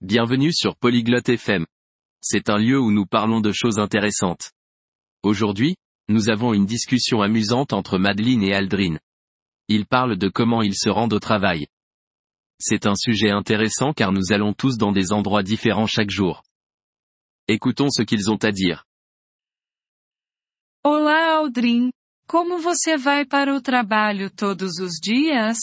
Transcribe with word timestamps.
Bienvenue 0.00 0.52
sur 0.52 0.76
Polyglotte 0.76 1.28
FM. 1.28 1.66
C'est 2.20 2.50
un 2.50 2.56
lieu 2.56 2.78
où 2.78 2.92
nous 2.92 3.04
parlons 3.04 3.40
de 3.40 3.50
choses 3.50 3.80
intéressantes. 3.80 4.52
Aujourd'hui, 5.24 5.74
nous 6.08 6.30
avons 6.30 6.54
une 6.54 6.66
discussion 6.66 7.20
amusante 7.20 7.72
entre 7.72 7.98
Madeleine 7.98 8.44
et 8.44 8.54
Aldrin. 8.54 9.00
Ils 9.66 9.86
parlent 9.86 10.16
de 10.16 10.28
comment 10.28 10.62
ils 10.62 10.76
se 10.76 10.88
rendent 10.88 11.14
au 11.14 11.18
travail. 11.18 11.66
C'est 12.60 12.86
un 12.86 12.94
sujet 12.94 13.30
intéressant 13.30 13.92
car 13.92 14.12
nous 14.12 14.32
allons 14.32 14.52
tous 14.52 14.78
dans 14.78 14.92
des 14.92 15.12
endroits 15.12 15.42
différents 15.42 15.88
chaque 15.88 16.10
jour. 16.10 16.44
Écoutons 17.48 17.90
ce 17.90 18.02
qu'ils 18.02 18.30
ont 18.30 18.38
à 18.44 18.52
dire. 18.52 18.84
Olá, 20.84 21.38
Aldrin. 21.38 21.90
Como 22.28 22.58
você 22.58 22.96
vai 22.96 23.26
para 23.26 23.52
o 23.52 23.60
trabalho 23.60 24.30
todos 24.30 24.78
os 24.78 25.00
dias? 25.00 25.58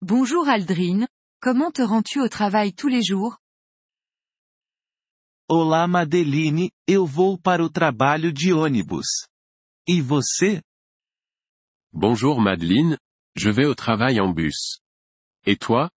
Bonjour 0.00 0.48
Aldrin, 0.48 1.06
comment 1.40 1.70
te 1.70 1.82
rends-tu 1.82 2.20
au 2.20 2.28
travail 2.28 2.72
tous 2.72 2.88
les 2.88 3.02
jours? 3.02 3.38
Olá 5.48 5.86
Madeline, 5.86 6.70
eu 6.86 7.06
vou 7.06 7.38
para 7.38 7.64
o 7.64 7.70
trabalho 7.70 8.32
de 8.32 8.52
ônibus. 8.52 9.26
E 9.88 10.02
você? 10.02 10.62
Bonjour 11.90 12.38
Madeleine, 12.40 12.98
je 13.34 13.50
vais 13.50 13.64
au 13.66 13.74
travail 13.74 14.20
en 14.20 14.30
bus. 14.34 14.80
Et 15.46 15.56
toi? 15.56 15.90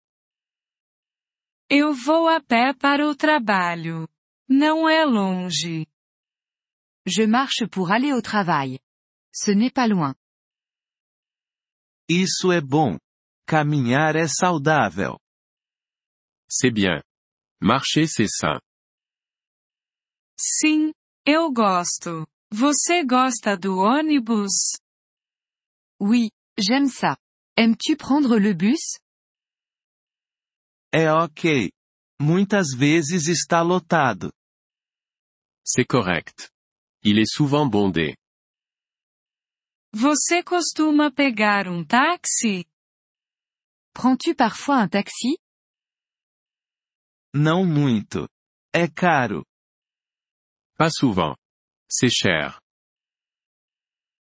Eu 1.70 1.94
vou 1.94 2.28
a 2.30 2.40
pé 2.40 2.74
para 2.74 3.08
o 3.08 3.16
trabalho. 3.16 4.08
Não 4.50 4.88
é 4.90 5.06
longe. 5.06 5.86
Je 7.06 7.26
marche 7.26 7.66
pour 7.68 7.92
aller 7.92 8.14
au 8.14 8.22
travail. 8.22 8.80
Ce 9.34 9.52
n'est 9.52 9.74
pas 9.74 9.88
loin. 9.88 10.16
Isso 12.10 12.52
é 12.52 12.62
bom. 12.62 12.98
Caminhar 13.48 14.16
é 14.16 14.28
saudável. 14.28 15.21
C'est 16.54 16.70
bien. 16.72 17.02
Marcher 17.62 18.08
c'est 18.08 18.28
sain. 18.28 18.60
Sim, 20.38 20.92
eu 21.26 21.50
gosto. 21.54 22.28
Você 22.52 23.06
gosta 23.06 23.56
do 23.56 23.78
ônibus? 23.78 24.76
Oui, 26.02 26.30
j'aime 26.58 26.90
ça. 26.90 27.16
Aimes-tu 27.56 27.96
prendre 27.96 28.38
le 28.38 28.54
bus? 28.54 29.00
É 30.94 31.10
ok. 31.10 31.72
Muitas 32.20 32.76
vezes 32.76 33.30
está 33.30 33.62
lotado. 33.62 34.34
C'est 35.64 35.86
correct. 35.86 36.50
Il 37.02 37.18
est 37.18 37.32
souvent 37.32 37.66
bondé. 37.66 38.18
Você 39.94 40.44
costuma 40.44 41.10
pegar 41.12 41.70
um 41.70 41.86
táxi? 41.86 42.66
Prends-tu 43.94 44.36
parfois 44.36 44.82
un 44.82 44.90
taxi? 44.90 45.38
Não 47.34 47.66
muito. 47.66 48.28
É 48.74 48.88
caro. 48.88 49.46
Pas 50.78 50.94
souvent. 50.94 51.36
C'est 51.90 52.10
cher. 52.12 52.60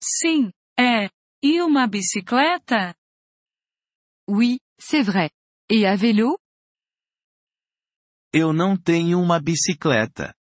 Sim, 0.03 0.51
é. 0.79 1.11
E 1.43 1.61
uma 1.61 1.87
bicicleta? 1.87 2.95
Oui, 4.29 4.59
c'est 4.81 5.03
vrai. 5.03 5.31
Et 5.71 5.85
à 5.85 5.97
vélo 5.97 6.39
Eu 8.33 8.53
não 8.53 8.77
tenho 8.77 9.21
uma 9.21 9.41
bicicleta. 9.41 10.35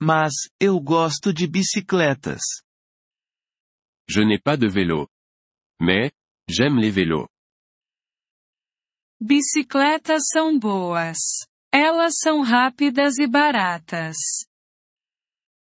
Mas, 0.00 0.32
eu 0.60 0.80
gosto 0.80 1.32
de 1.32 1.46
bicicletas. 1.46 2.40
Je 4.08 4.24
n'ai 4.24 4.40
pas 4.40 4.58
de 4.58 4.68
vélo. 4.68 5.08
Mais, 5.80 6.10
j'aime 6.48 6.78
les 6.80 6.90
vélos. 6.90 7.28
Bicicletas 9.20 10.28
são 10.32 10.58
boas. 10.58 11.18
Elas 11.72 12.14
são 12.18 12.42
rápidas 12.42 13.18
e 13.18 13.26
baratas. 13.26 14.16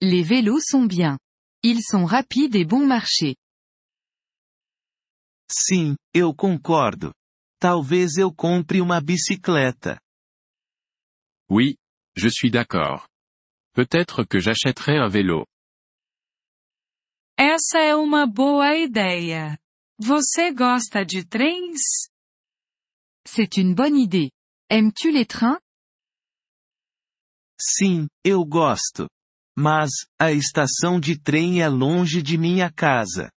Les 0.02 0.22
vélos 0.26 0.64
sont 0.68 0.86
bien. 0.86 1.18
Ils 1.62 1.82
sont 1.84 2.04
rapides 2.04 2.56
et 2.56 2.64
bon 2.64 2.86
marché. 2.86 3.36
Sim, 5.50 5.96
eu 6.14 6.34
concordo. 6.34 7.12
Talvez 7.60 8.18
eu 8.18 8.32
compre 8.34 8.80
uma 8.80 9.00
bicicleta. 9.00 10.00
Oui, 11.50 11.76
je 12.16 12.28
suis 12.28 12.50
d'accord. 12.50 13.06
Peut-être 13.74 14.24
que 14.24 14.40
j'achèterai 14.40 14.96
un 14.98 15.08
vélo. 15.08 15.46
Essa 17.38 17.78
é 17.78 17.94
uma 17.94 18.26
boa 18.26 18.74
ideia. 18.76 19.58
Você 19.98 20.52
gosta 20.52 21.04
de 21.04 21.22
trens? 21.22 22.08
C'est 23.26 23.56
une 23.56 23.74
bonne 23.74 23.96
idée. 23.96 24.30
Aimes-tu 24.70 25.12
les 25.12 25.26
trains? 25.26 25.60
Sim, 27.60 28.08
eu 28.24 28.44
gosto. 28.44 29.08
Mas, 29.56 29.90
a 30.18 30.32
estação 30.32 30.98
de 30.98 31.18
trem 31.20 31.60
é 31.60 31.68
longe 31.68 32.22
de 32.22 32.38
minha 32.38 32.72
casa. 32.72 33.30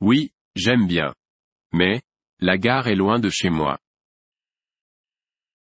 Oui, 0.00 0.30
j'aime 0.56 0.86
bien. 0.86 1.14
Mais, 1.72 2.02
la 2.40 2.56
gare 2.56 2.88
est 2.88 2.96
loin 2.96 3.20
de 3.20 3.30
chez 3.30 3.50
moi. 3.50 3.78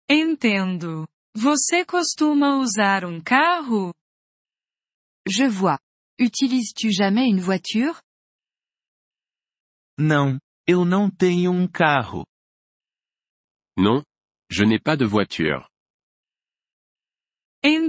Entendo. 0.09 1.07
Você 1.35 1.85
costuma 1.85 2.57
usar 2.57 3.05
um 3.05 3.21
carro? 3.21 3.93
Je 5.27 5.47
vois. 5.47 5.79
Utilises-tu 6.19 6.91
jamais 6.91 7.27
une 7.29 7.41
voiture 7.41 8.01
Não, 9.97 10.39
eu 10.67 10.85
não 10.85 11.09
tenho 11.11 11.51
um 11.51 11.67
carro. 11.67 12.25
Non, 13.77 14.03
je 14.49 14.63
n'ai 14.65 14.79
pas 14.79 14.97
de 14.97 15.05
voiture. 15.05 15.67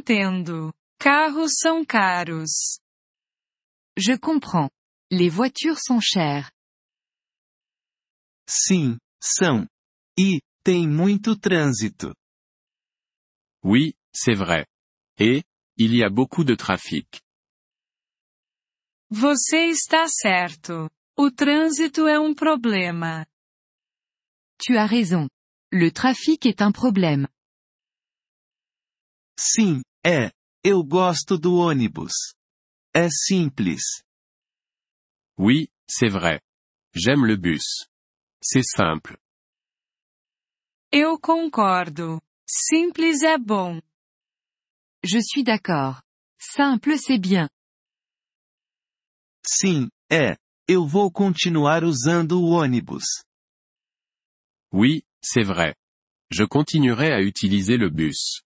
Entendo. 0.00 0.72
Carros 0.98 1.58
são 1.60 1.84
caros. 1.84 2.80
Je 3.98 4.16
comprends. 4.16 4.70
Les 5.10 5.28
voitures 5.28 5.78
sont 5.78 6.00
chères. 6.00 6.50
Sim, 8.48 8.96
são. 9.22 9.66
E, 10.18 10.40
tem 10.64 10.88
muito 10.88 11.38
trânsito. 11.38 12.14
Oui, 13.62 13.92
c'est 14.10 14.34
vrai. 14.34 14.64
Et, 15.18 15.42
il 15.76 15.94
y 15.94 16.02
a 16.02 16.08
beaucoup 16.08 16.44
de 16.44 16.56
trafic. 16.56 17.20
Você 19.10 19.68
está 19.68 20.08
certo. 20.08 20.90
O 21.14 21.30
trânsito 21.30 22.08
é 22.08 22.18
um 22.18 22.34
problema. 22.34 23.26
Tu 24.64 24.78
as 24.78 24.90
raison. 24.90 25.28
Le 25.70 25.90
trafic 25.92 26.46
est 26.46 26.62
un 26.62 26.72
problème. 26.72 27.28
Sim, 29.38 29.82
é. 30.04 30.30
Eu 30.62 30.84
gosto 30.84 31.38
do 31.38 31.54
ônibus. 31.54 32.12
É 32.94 33.08
simples. 33.08 34.02
Oui, 35.38 35.68
c'est 35.88 36.10
vrai. 36.10 36.40
J'aime 36.94 37.24
le 37.26 37.36
bus. 37.36 37.86
C'est 38.42 38.64
simple. 38.64 39.16
Eu 40.92 41.18
concordo. 41.18 42.20
Simples 42.46 43.22
é 43.22 43.38
bom. 43.38 43.80
Je 45.02 45.20
suis 45.22 45.42
d'accord. 45.42 46.02
Simple 46.38 46.98
c'est 46.98 47.18
bien. 47.18 47.48
Sim, 49.46 49.88
é. 50.10 50.36
Eu 50.68 50.86
vou 50.86 51.10
continuar 51.10 51.84
usando 51.84 52.40
o 52.40 52.50
ônibus. 52.50 53.24
Oui, 54.72 55.02
c'est 55.22 55.44
vrai. 55.44 55.74
Je 56.30 56.44
continuerai 56.46 57.12
à 57.12 57.20
utiliser 57.22 57.76
le 57.76 57.90
bus. 57.90 58.42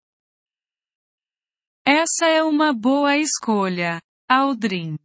Essa 1.86 2.24
é 2.24 2.42
uma 2.42 2.72
boa 2.72 3.18
escolha, 3.18 4.00
Aldrin. 4.26 4.96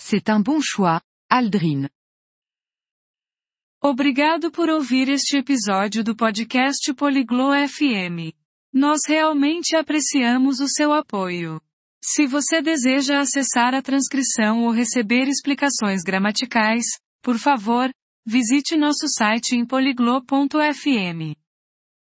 C'est 0.00 0.30
un 0.30 0.40
bon 0.40 0.62
choix, 0.62 1.02
Aldrin. 1.30 1.90
Obrigado 3.82 4.50
por 4.50 4.70
ouvir 4.70 5.10
este 5.10 5.36
episódio 5.36 6.02
do 6.02 6.16
podcast 6.16 6.94
Poliglo 6.94 7.50
FM. 7.68 8.32
Nós 8.72 9.00
realmente 9.06 9.76
apreciamos 9.76 10.58
o 10.60 10.68
seu 10.68 10.90
apoio. 10.90 11.60
Se 12.02 12.26
você 12.26 12.62
deseja 12.62 13.20
acessar 13.20 13.74
a 13.74 13.82
transcrição 13.82 14.64
ou 14.64 14.70
receber 14.70 15.28
explicações 15.28 16.02
gramaticais, 16.02 16.84
por 17.20 17.38
favor, 17.38 17.90
visite 18.24 18.74
nosso 18.74 19.06
site 19.06 19.54
em 19.54 19.66
poliglo.fm. 19.66 21.41